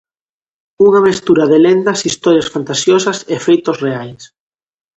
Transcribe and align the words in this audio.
Unha 0.87 1.03
mestura 1.07 1.43
de 1.51 1.57
lendas, 1.65 2.03
historias 2.09 2.51
fantasiosas 2.53 3.17
e 3.33 3.35
feitos 3.47 3.77
reais. 3.85 4.21